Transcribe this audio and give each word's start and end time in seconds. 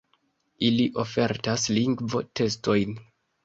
Ili 0.69 0.87
ofertas 1.03 1.67
lingvo-testojn. 1.77 3.01